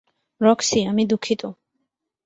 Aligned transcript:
Roxie, 0.41 0.79
আমি 0.85 1.03
দুঃখিত। 1.05 1.41